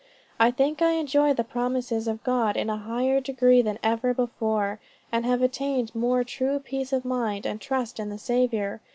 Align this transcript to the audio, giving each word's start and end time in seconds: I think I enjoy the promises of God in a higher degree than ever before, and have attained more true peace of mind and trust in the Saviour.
I 0.39 0.49
think 0.49 0.81
I 0.81 0.93
enjoy 0.93 1.35
the 1.35 1.43
promises 1.43 2.07
of 2.07 2.23
God 2.23 2.57
in 2.57 2.71
a 2.71 2.75
higher 2.75 3.21
degree 3.21 3.61
than 3.61 3.77
ever 3.83 4.15
before, 4.15 4.79
and 5.11 5.27
have 5.27 5.43
attained 5.43 5.93
more 5.93 6.23
true 6.23 6.57
peace 6.57 6.91
of 6.91 7.05
mind 7.05 7.45
and 7.45 7.61
trust 7.61 7.99
in 7.99 8.09
the 8.09 8.17
Saviour. 8.17 8.81